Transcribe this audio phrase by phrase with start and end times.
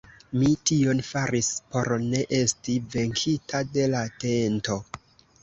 [0.43, 4.81] Mi tion faris, por ne esti venkita de la tento.